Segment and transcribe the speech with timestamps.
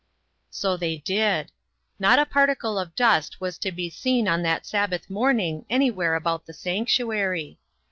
[0.49, 1.51] So they did.
[1.99, 6.47] Not a particle of dust was to be seen on that Sabbath morning anywhere about
[6.47, 7.59] the sanctuary.